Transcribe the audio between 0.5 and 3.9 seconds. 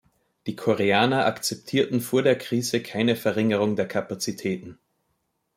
Koreaner akzeptierten vor der Krise keine Verringerung der